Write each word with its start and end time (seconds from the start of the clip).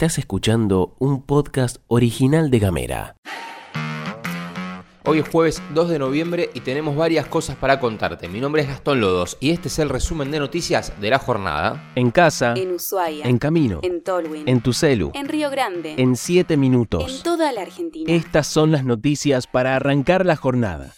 Estás 0.00 0.16
escuchando 0.16 0.94
un 0.98 1.20
podcast 1.20 1.76
original 1.86 2.50
de 2.50 2.58
Gamera. 2.58 3.16
Hoy 5.04 5.18
es 5.18 5.28
jueves 5.28 5.62
2 5.74 5.90
de 5.90 5.98
noviembre 5.98 6.48
y 6.54 6.60
tenemos 6.60 6.96
varias 6.96 7.26
cosas 7.26 7.56
para 7.56 7.78
contarte. 7.80 8.26
Mi 8.26 8.40
nombre 8.40 8.62
es 8.62 8.68
Gastón 8.68 9.02
Lodos 9.02 9.36
y 9.40 9.50
este 9.50 9.68
es 9.68 9.78
el 9.78 9.90
resumen 9.90 10.30
de 10.30 10.38
noticias 10.38 10.98
de 11.02 11.10
la 11.10 11.18
jornada. 11.18 11.92
En 11.96 12.10
casa, 12.12 12.54
En 12.56 12.72
Ushuaia. 12.72 13.26
en 13.26 13.36
camino, 13.36 13.80
En 13.82 14.02
Tolwyn. 14.02 14.48
en 14.48 14.62
tu 14.62 14.72
celu, 14.72 15.10
En 15.12 15.28
Río 15.28 15.50
Grande. 15.50 15.96
en 15.98 16.16
7 16.16 16.54
En 16.54 16.60
minutos. 16.60 17.22
toda 17.22 17.52
la 17.52 17.60
Argentina. 17.60 18.10
Estas 18.10 18.46
son 18.46 18.72
las 18.72 18.86
noticias 18.86 19.46
para 19.46 19.76
arrancar 19.76 20.24
la 20.24 20.36
jornada. 20.36 20.94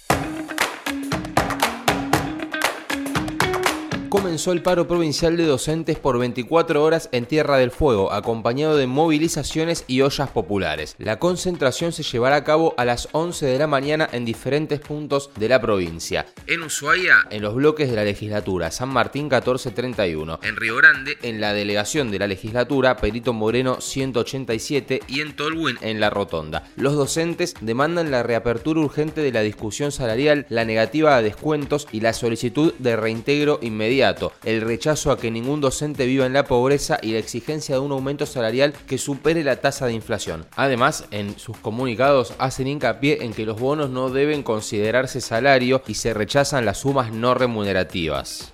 Comenzó 4.13 4.53
el 4.53 4.61
paro 4.61 4.87
provincial 4.87 5.39
de 5.39 5.47
docentes 5.47 5.99
por 5.99 6.19
24 6.19 6.85
horas 6.85 7.09
en 7.13 7.25
Tierra 7.25 7.57
del 7.57 7.71
Fuego, 7.71 8.13
acompañado 8.13 8.77
de 8.77 8.87
movilizaciones 8.87 9.85
y 9.87 10.03
ollas 10.03 10.29
populares. 10.29 10.97
La 10.99 11.19
concentración 11.19 11.93
se 11.93 12.03
llevará 12.03 12.37
a 12.37 12.45
cabo 12.45 12.75
a 12.77 12.85
las 12.85 13.09
11 13.13 13.47
de 13.47 13.59
la 13.59 13.67
mañana 13.67 14.07
en 14.13 14.27
diferentes 14.27 14.81
puntos 14.81 15.31
de 15.37 15.49
la 15.49 15.63
provincia. 15.63 16.27
En 16.47 16.63
Ushuaia, 16.63 17.27
en 17.31 17.41
los 17.41 17.55
bloques 17.55 17.89
de 17.89 17.97
la 17.97 18.05
legislatura, 18.05 18.71
San 18.71 18.91
Martín 18.91 19.31
1431. 19.31 20.41
En 20.43 20.57
Río 20.57 20.77
Grande, 20.77 21.17
en 21.23 21.41
la 21.41 21.55
delegación 21.55 22.11
de 22.11 22.19
la 22.19 22.27
legislatura, 22.27 22.99
Perito 22.99 23.33
Moreno 23.33 23.81
187 23.81 25.01
y 25.09 25.23
en 25.23 25.35
Tolwyn, 25.35 25.79
en 25.81 26.01
la 26.01 26.11
rotonda. 26.11 26.65
Los 26.77 26.97
docentes 26.97 27.55
demandan 27.63 28.11
la 28.11 28.23
reapertura 28.23 28.81
urgente 28.81 29.23
de 29.23 29.33
la 29.33 29.41
discusión 29.41 29.91
salarial, 29.91 30.45
la 30.51 30.67
negativa 30.67 31.17
a 31.17 31.23
descuentos 31.23 31.89
y 31.93 32.01
la 32.01 32.13
solicitud 32.13 32.75
de 32.79 32.97
reintegro 32.97 33.59
inmediato, 33.63 34.02
el 34.45 34.61
rechazo 34.63 35.13
a 35.13 35.19
que 35.19 35.31
ningún 35.31 35.61
docente 35.61 36.07
viva 36.07 36.27
en 36.27 36.33
la 36.33 36.45
pobreza 36.45 36.99
y 37.01 37.13
la 37.13 37.19
exigencia 37.19 37.77
de 37.77 37.81
un 37.81 37.93
aumento 37.93 38.27
salarial 38.27 38.73
que 38.87 38.99
supere 38.99 39.45
la 39.45 39.61
tasa 39.61 39.87
de 39.87 39.93
inflación. 39.93 40.47
Además, 40.57 41.05
en 41.11 41.39
sus 41.39 41.57
comunicados 41.57 42.35
hacen 42.39 42.67
hincapié 42.67 43.25
en 43.25 43.33
que 43.33 43.47
los 43.47 43.61
bonos 43.61 43.91
no 43.91 44.11
deben 44.11 44.43
considerarse 44.43 45.21
salario 45.21 45.83
y 45.87 45.95
se 45.95 46.15
rechazan 46.15 46.65
las 46.65 46.79
sumas 46.79 47.13
no 47.13 47.35
remunerativas. 47.35 48.53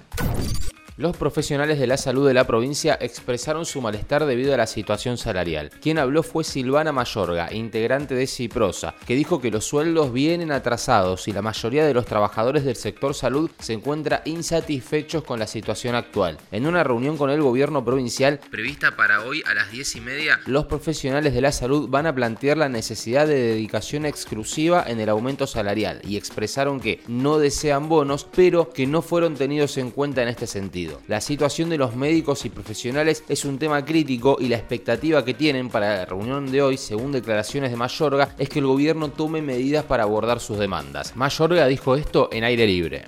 Los 0.99 1.17
profesionales 1.17 1.79
de 1.79 1.87
la 1.87 1.97
salud 1.97 2.27
de 2.27 2.35
la 2.35 2.45
provincia 2.45 2.99
expresaron 3.01 3.65
su 3.65 3.81
malestar 3.81 4.27
debido 4.27 4.53
a 4.53 4.57
la 4.57 4.67
situación 4.67 5.17
salarial. 5.17 5.71
Quien 5.81 5.97
habló 5.97 6.25
fue 6.25 6.43
Silvana 6.43 6.91
Mayorga, 6.91 7.55
integrante 7.55 8.17
de 8.17 8.27
Ciprosa, 8.27 8.97
que 9.07 9.15
dijo 9.15 9.41
que 9.41 9.53
los 9.53 9.65
sueldos 9.65 10.13
vienen 10.13 10.51
atrasados 10.51 11.29
y 11.29 11.33
la 11.33 11.41
mayoría 11.41 11.87
de 11.87 11.95
los 11.95 12.05
trabajadores 12.05 12.65
del 12.65 12.75
sector 12.75 13.15
salud 13.15 13.49
se 13.61 13.75
encuentra 13.75 14.23
insatisfechos 14.25 15.23
con 15.23 15.39
la 15.39 15.47
situación 15.47 15.95
actual. 15.95 16.37
En 16.51 16.67
una 16.67 16.83
reunión 16.83 17.17
con 17.17 17.31
el 17.31 17.43
gobierno 17.43 17.85
provincial, 17.85 18.41
prevista 18.51 18.97
para 18.97 19.23
hoy 19.23 19.45
a 19.47 19.55
las 19.55 19.71
10 19.71 19.95
y 19.95 20.01
media, 20.01 20.41
los 20.47 20.67
profesionales 20.67 21.33
de 21.33 21.43
la 21.43 21.53
salud 21.53 21.89
van 21.89 22.07
a 22.09 22.15
plantear 22.17 22.57
la 22.57 22.69
necesidad 22.69 23.29
de 23.29 23.39
dedicación 23.39 24.05
exclusiva 24.05 24.83
en 24.85 24.99
el 24.99 25.11
aumento 25.11 25.47
salarial 25.47 26.01
y 26.03 26.17
expresaron 26.17 26.81
que 26.81 27.03
no 27.07 27.39
desean 27.39 27.89
bonos, 27.89 28.27
pero 28.35 28.71
que 28.71 28.89
no 28.89 29.01
fueron 29.01 29.37
tenidos 29.37 29.79
en 29.79 29.93
cuenta 29.93 30.25
en 30.25 30.29
este 30.31 30.49
sentido. 30.49 30.88
La 31.07 31.21
situación 31.21 31.71
de 31.71 31.79
los 31.79 31.97
médicos 31.97 32.45
y 32.45 32.51
profesionales 32.51 33.25
es 33.29 33.45
un 33.45 33.59
tema 33.59 33.85
crítico 33.85 34.37
y 34.41 34.49
la 34.49 34.57
expectativa 34.57 35.25
que 35.25 35.35
tienen 35.35 35.69
para 35.69 35.97
la 35.97 36.05
reunión 36.05 36.51
de 36.51 36.63
hoy, 36.63 36.77
según 36.77 37.13
declaraciones 37.13 37.71
de 37.71 37.77
Mayorga, 37.77 38.35
es 38.39 38.49
que 38.49 38.59
el 38.59 38.67
gobierno 38.67 39.11
tome 39.11 39.43
medidas 39.43 39.85
para 39.85 40.05
abordar 40.05 40.41
sus 40.41 40.59
demandas. 40.59 41.17
Mayorga 41.17 41.67
dijo 41.67 41.97
esto 41.97 42.29
en 42.33 42.45
aire 42.45 42.67
libre. 42.67 43.05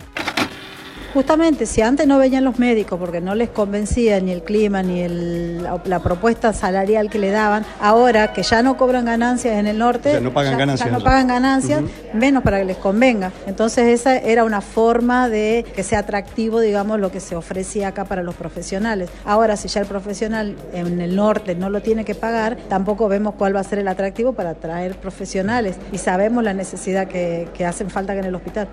Justamente, 1.15 1.67
si 1.67 1.83
antes 1.83 2.07
no 2.07 2.19
venían 2.19 2.45
los 2.45 2.59
médicos 2.59 2.99
porque 2.99 3.21
no 3.21 3.35
les 3.35 3.49
convencía 3.51 4.21
ni 4.21 4.31
el 4.33 4.43
clima 4.43 4.83
ni 4.83 5.01
el- 5.01 5.63
la, 5.63 5.81
la 5.85 5.99
propuesta 6.01 6.53
salarial 6.53 7.11
que 7.11 7.19
le 7.19 7.31
daban, 7.31 7.65
ahora 7.81 8.33
que 8.33 8.43
ya 8.43 8.63
no 8.63 8.77
cobran 8.77 9.05
ganancias 9.05 9.57
en 9.59 9.67
el 9.67 9.79
norte, 9.79 10.09
O 10.11 10.13
sea, 10.13 10.21
no 10.21 10.33
pagan 10.33 10.53
ya- 10.53 10.59
ganancias 10.59 10.89
ya 10.91 10.93
no 10.99 11.05
pagan 11.05 11.27
ganancias, 11.27 11.83
menos 12.15 12.43
para 12.43 12.59
que 12.59 12.65
les 12.65 12.77
convenga. 12.77 13.33
Entonces 13.47 13.89
esa 13.89 14.17
era 14.19 14.45
una 14.45 14.61
forma 14.61 15.29
de 15.29 15.65
que 15.75 15.83
sea 15.83 16.01
atractivo, 16.01 16.61
digamos, 16.61 17.01
lo 17.01 17.11
que 17.11 17.21
se 17.21 17.35
ofrecía 17.37 17.89
acá 17.89 18.05
para 18.05 18.23
los 18.23 18.35
profesionales. 18.37 19.11
Ahora, 19.25 19.57
si 19.57 19.69
ya 19.69 19.81
el 19.81 19.87
profesional 19.87 20.57
en 20.73 21.01
el 21.01 21.17
norte 21.17 21.55
no 21.55 21.71
lo 21.71 21.83
tiene 21.83 22.05
que 22.05 22.15
pagar, 22.15 22.57
tampoco 22.69 23.09
vemos 23.09 23.35
cuál 23.37 23.55
va 23.57 23.61
a 23.61 23.65
ser 23.65 23.79
el 23.81 23.89
atractivo 23.89 24.33
para 24.33 24.51
atraer 24.51 24.95
profesionales 24.97 25.77
y 25.93 25.99
sabemos 25.99 26.45
la 26.45 26.55
necesidad 26.55 27.09
que, 27.09 27.49
que 27.55 27.67
hacen 27.67 27.91
falta 27.91 28.15
en 28.15 28.25
el 28.25 28.35
hospital. 28.35 28.69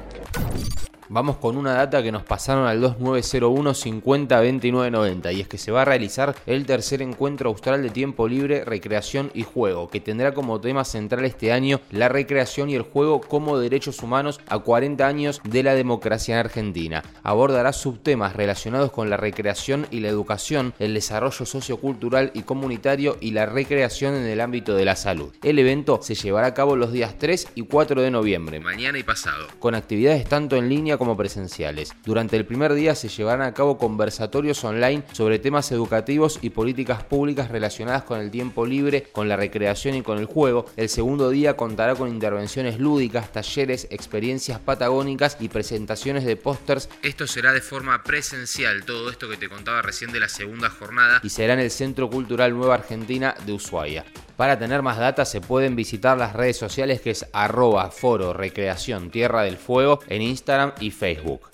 Vamos 1.10 1.38
con 1.38 1.56
una 1.56 1.72
data 1.72 2.04
que 2.04 2.12
nos 2.12 2.24
pasaron 2.24 2.68
al 2.68 2.82
2901 2.82 3.74
50 3.74 4.42
29 4.42 4.92
90 4.92 5.32
y 5.32 5.40
es 5.40 5.48
que 5.48 5.58
se 5.58 5.72
va 5.72 5.84
a 5.84 5.86
realizar 5.86 6.36
el 6.46 6.66
tercer 6.66 7.02
encuentro 7.02 7.50
austral 7.50 7.82
de 7.82 7.90
tiempo 7.90 8.28
libre, 8.28 8.66
recreación 8.66 9.32
y 9.34 9.44
juego, 9.44 9.88
que 9.88 10.02
tendrá 10.02 10.34
como 10.34 10.60
tema 10.60 10.84
central 10.84 11.24
este 11.24 11.54
año 11.54 11.80
la 11.92 12.10
recreación 12.10 12.70
y 12.70 12.76
el 12.76 12.82
juego 12.82 13.22
como 13.22 13.58
derechos 13.58 14.04
humanos 14.04 14.42
a 14.50 14.60
40 14.60 15.08
años 15.08 15.40
de 15.46 15.64
la 15.64 15.76
democracia 15.76 16.36
en 16.36 16.40
Argentina. 16.40 17.04
Abordará 17.24 17.72
subtemas 17.72 18.36
relacionados 18.36 18.92
con 18.92 19.10
la 19.10 19.16
recreación 19.16 19.88
y 19.90 20.02
la 20.02 20.10
educación, 20.10 20.74
el 20.78 20.94
desarrollo 20.94 21.46
sociocultural 21.46 22.32
y 22.34 22.42
comunitario 22.42 23.16
y 23.22 23.32
la 23.32 23.46
recreación 23.46 24.14
en 24.14 24.26
el 24.26 24.42
ámbito 24.42 24.76
de 24.76 24.84
la 24.84 24.98
salud. 24.98 25.34
El 25.42 25.58
evento 25.58 26.00
se 26.02 26.16
llevará 26.16 26.48
a 26.48 26.54
cabo 26.54 26.76
los 26.76 26.92
días 26.92 27.16
3 27.18 27.48
y 27.56 27.62
4 27.62 28.02
de 28.02 28.12
noviembre, 28.12 28.60
mañana 28.60 29.00
y 29.00 29.04
pasado, 29.04 29.48
con 29.60 29.74
actividades 29.74 30.28
tanto 30.28 30.58
en 30.58 30.68
línea 30.68 30.97
como 30.98 31.18
presenciales. 31.18 31.94
Durante 32.06 32.38
el 32.38 32.46
primer 32.46 32.74
día 32.74 32.96
se 32.96 33.10
llevarán 33.10 33.42
a 33.42 33.54
cabo 33.54 33.78
conversatorios 33.78 34.64
online 34.64 35.04
sobre 35.12 35.40
temas 35.40 35.72
educativos 35.72 36.40
y 36.42 36.50
políticas 36.50 37.04
públicas 37.04 37.50
relacionadas 37.50 38.04
con 38.04 38.20
el 38.20 38.32
tiempo 38.32 38.66
libre, 38.66 39.04
con 39.12 39.28
la 39.28 39.36
recreación 39.36 39.96
y 39.96 40.02
con 40.02 40.18
el 40.18 40.26
juego. 40.26 40.66
El 40.76 40.90
segundo 40.90 41.30
día 41.30 41.56
contará 41.56 41.96
con 41.96 42.10
intervenciones 42.10 42.80
lúdicas, 42.80 43.32
talleres, 43.32 43.88
experiencias 43.92 44.60
patagónicas 44.60 45.38
y 45.40 45.50
presentaciones 45.50 46.26
de 46.26 46.36
pósters. 46.36 46.90
Esto 47.02 47.28
será 47.28 47.54
de 47.54 47.62
forma 47.62 48.04
presencial, 48.04 48.86
todo 48.86 49.10
esto 49.10 49.30
que 49.30 49.38
te 49.38 49.50
contaba 49.50 49.82
recién 49.82 50.12
de 50.12 50.20
la 50.20 50.30
segunda 50.30 50.70
jornada, 50.70 51.20
y 51.24 51.30
será 51.30 51.54
en 51.54 51.60
el 51.60 51.72
Centro 51.72 52.10
Cultural 52.10 52.54
Nueva 52.54 52.76
Argentina 52.76 53.36
de 53.46 53.54
Ushuaia. 53.54 54.06
Para 54.38 54.60
tener 54.60 54.84
más 54.84 54.98
data 54.98 55.26
se 55.26 55.42
pueden 55.42 55.76
visitar 55.76 56.18
las 56.18 56.34
redes 56.34 56.58
sociales 56.58 57.02
que 57.02 57.10
es 57.10 57.26
arroba 57.34 57.90
foro 57.90 58.34
recreación 58.34 59.10
tierra 59.10 59.42
del 59.42 59.58
fuego 59.58 60.00
en 60.08 60.22
Instagram 60.22 60.74
y 60.80 60.92
Facebook 60.92 61.50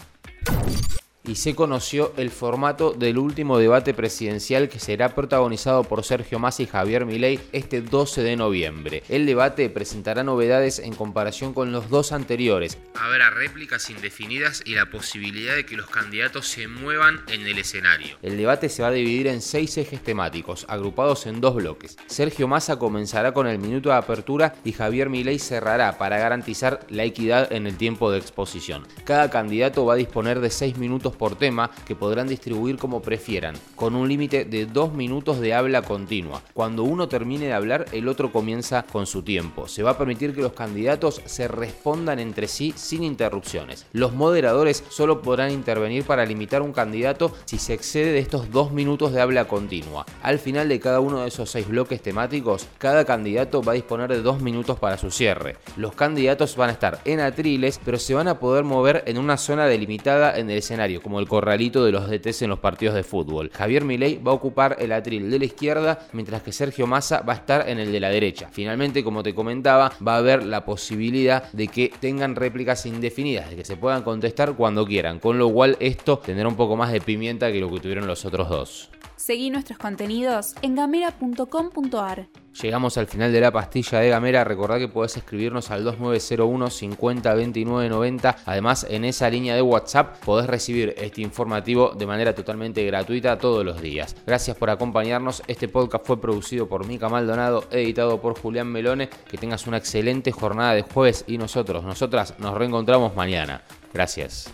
y 1.25 1.35
se 1.35 1.55
conoció 1.55 2.13
el 2.17 2.29
formato 2.29 2.91
del 2.91 3.17
último 3.17 3.57
debate 3.57 3.93
presidencial 3.93 4.69
que 4.69 4.79
será 4.79 5.15
protagonizado 5.15 5.83
por 5.83 6.03
Sergio 6.03 6.39
Massa 6.39 6.63
y 6.63 6.67
Javier 6.67 7.05
Milei 7.05 7.39
este 7.53 7.81
12 7.81 8.23
de 8.23 8.35
noviembre. 8.35 9.03
El 9.07 9.25
debate 9.25 9.69
presentará 9.69 10.23
novedades 10.23 10.79
en 10.79 10.93
comparación 10.93 11.53
con 11.53 11.71
los 11.71 11.89
dos 11.89 12.11
anteriores. 12.11 12.77
Habrá 12.95 13.29
réplicas 13.29 13.89
indefinidas 13.89 14.61
y 14.65 14.75
la 14.75 14.89
posibilidad 14.89 15.55
de 15.55 15.65
que 15.65 15.77
los 15.77 15.89
candidatos 15.89 16.47
se 16.47 16.67
muevan 16.67 17.21
en 17.27 17.47
el 17.47 17.57
escenario. 17.57 18.17
El 18.21 18.37
debate 18.37 18.69
se 18.69 18.81
va 18.81 18.89
a 18.89 18.91
dividir 18.91 19.27
en 19.27 19.41
seis 19.41 19.77
ejes 19.77 20.03
temáticos, 20.03 20.65
agrupados 20.67 21.25
en 21.25 21.39
dos 21.39 21.55
bloques. 21.55 21.97
Sergio 22.07 22.47
Massa 22.47 22.77
comenzará 22.77 23.33
con 23.33 23.47
el 23.47 23.59
minuto 23.59 23.89
de 23.89 23.95
apertura 23.95 24.55
y 24.63 24.73
Javier 24.73 25.09
Milei 25.09 25.39
cerrará 25.39 25.97
para 25.97 26.17
garantizar 26.17 26.85
la 26.89 27.03
equidad 27.03 27.51
en 27.53 27.67
el 27.67 27.77
tiempo 27.77 28.11
de 28.11 28.19
exposición. 28.19 28.85
Cada 29.05 29.29
candidato 29.29 29.85
va 29.85 29.93
a 29.93 29.97
disponer 29.97 30.39
de 30.39 30.49
seis 30.49 30.77
minutos 30.77 31.12
por 31.13 31.35
tema 31.35 31.71
que 31.85 31.95
podrán 31.95 32.27
distribuir 32.27 32.77
como 32.77 33.01
prefieran, 33.01 33.55
con 33.75 33.95
un 33.95 34.07
límite 34.07 34.45
de 34.45 34.65
dos 34.65 34.93
minutos 34.93 35.39
de 35.39 35.53
habla 35.53 35.81
continua. 35.81 36.41
Cuando 36.53 36.83
uno 36.83 37.07
termine 37.07 37.45
de 37.45 37.53
hablar, 37.53 37.85
el 37.91 38.07
otro 38.07 38.31
comienza 38.31 38.83
con 38.83 39.05
su 39.05 39.21
tiempo. 39.21 39.67
Se 39.67 39.83
va 39.83 39.91
a 39.91 39.97
permitir 39.97 40.33
que 40.33 40.41
los 40.41 40.53
candidatos 40.53 41.21
se 41.25 41.47
respondan 41.47 42.19
entre 42.19 42.47
sí 42.47 42.73
sin 42.75 43.03
interrupciones. 43.03 43.85
Los 43.93 44.13
moderadores 44.13 44.83
solo 44.89 45.21
podrán 45.21 45.51
intervenir 45.51 46.03
para 46.03 46.25
limitar 46.25 46.61
un 46.61 46.73
candidato 46.73 47.31
si 47.45 47.57
se 47.57 47.73
excede 47.73 48.11
de 48.11 48.19
estos 48.19 48.51
dos 48.51 48.71
minutos 48.71 49.13
de 49.13 49.21
habla 49.21 49.45
continua. 49.45 50.05
Al 50.21 50.39
final 50.39 50.69
de 50.69 50.79
cada 50.79 50.99
uno 50.99 51.21
de 51.21 51.27
esos 51.27 51.49
seis 51.49 51.67
bloques 51.67 52.01
temáticos, 52.01 52.67
cada 52.77 53.05
candidato 53.05 53.61
va 53.61 53.73
a 53.73 53.75
disponer 53.75 54.09
de 54.09 54.21
dos 54.21 54.41
minutos 54.41 54.79
para 54.79 54.97
su 54.97 55.11
cierre. 55.11 55.57
Los 55.77 55.93
candidatos 55.93 56.55
van 56.55 56.69
a 56.69 56.73
estar 56.73 56.99
en 57.05 57.19
atriles, 57.19 57.79
pero 57.83 57.99
se 57.99 58.13
van 58.13 58.27
a 58.27 58.39
poder 58.39 58.63
mover 58.63 59.03
en 59.05 59.17
una 59.17 59.37
zona 59.37 59.65
delimitada 59.65 60.37
en 60.37 60.49
el 60.49 60.57
escenario, 60.57 61.01
como 61.03 61.19
el 61.19 61.27
corralito 61.27 61.85
de 61.85 61.91
los 61.91 62.09
DTs 62.09 62.41
en 62.41 62.49
los 62.49 62.59
partidos 62.59 62.95
de 62.95 63.03
fútbol. 63.03 63.51
Javier 63.53 63.83
Milei 63.83 64.17
va 64.17 64.31
a 64.31 64.35
ocupar 64.35 64.77
el 64.79 64.91
atril 64.91 65.29
de 65.29 65.39
la 65.39 65.45
izquierda, 65.45 66.07
mientras 66.13 66.41
que 66.41 66.51
Sergio 66.51 66.87
Massa 66.87 67.21
va 67.21 67.33
a 67.33 67.37
estar 67.37 67.69
en 67.69 67.79
el 67.79 67.91
de 67.91 67.99
la 67.99 68.09
derecha. 68.09 68.49
Finalmente, 68.51 69.03
como 69.03 69.21
te 69.21 69.35
comentaba, 69.35 69.91
va 70.05 70.15
a 70.15 70.17
haber 70.17 70.45
la 70.45 70.65
posibilidad 70.65 71.51
de 71.51 71.67
que 71.67 71.91
tengan 71.99 72.35
réplicas 72.35 72.85
indefinidas, 72.85 73.49
de 73.49 73.57
que 73.57 73.65
se 73.65 73.77
puedan 73.77 74.03
contestar 74.03 74.53
cuando 74.53 74.85
quieran, 74.85 75.19
con 75.19 75.37
lo 75.37 75.49
cual 75.51 75.77
esto 75.79 76.17
tendrá 76.17 76.47
un 76.47 76.55
poco 76.55 76.75
más 76.75 76.91
de 76.91 77.01
pimienta 77.01 77.51
que 77.51 77.59
lo 77.59 77.71
que 77.71 77.79
tuvieron 77.79 78.07
los 78.07 78.25
otros 78.25 78.49
dos. 78.49 78.89
Seguí 79.15 79.49
nuestros 79.49 79.77
contenidos 79.77 80.55
en 80.61 80.75
gamera.com.ar. 80.75 82.27
Llegamos 82.61 82.97
al 82.97 83.07
final 83.07 83.31
de 83.31 83.41
la 83.41 83.51
pastilla 83.51 83.99
de 83.99 84.09
Gamera. 84.09 84.43
Recordá 84.43 84.77
que 84.77 84.87
podés 84.87 85.17
escribirnos 85.17 85.71
al 85.71 85.83
2901 85.83 86.69
50 86.69 87.33
29 87.33 87.89
90. 87.89 88.37
Además, 88.45 88.85
en 88.89 89.05
esa 89.05 89.29
línea 89.29 89.55
de 89.55 89.61
WhatsApp 89.61 90.23
podés 90.23 90.45
recibir 90.45 90.93
este 90.97 91.21
informativo 91.21 91.93
de 91.97 92.05
manera 92.05 92.35
totalmente 92.35 92.85
gratuita 92.85 93.39
todos 93.39 93.65
los 93.65 93.81
días. 93.81 94.15
Gracias 94.27 94.55
por 94.55 94.69
acompañarnos. 94.69 95.41
Este 95.47 95.67
podcast 95.67 96.05
fue 96.05 96.21
producido 96.21 96.67
por 96.67 96.85
Mica 96.85 97.09
Maldonado, 97.09 97.65
editado 97.71 98.21
por 98.21 98.37
Julián 98.39 98.67
Melone. 98.67 99.09
Que 99.09 99.37
tengas 99.37 99.65
una 99.65 99.77
excelente 99.77 100.31
jornada 100.31 100.73
de 100.73 100.83
jueves 100.83 101.25
y 101.27 101.37
nosotros, 101.39 101.83
nosotras, 101.83 102.35
nos 102.37 102.55
reencontramos 102.55 103.15
mañana. 103.15 103.63
Gracias. 103.93 104.53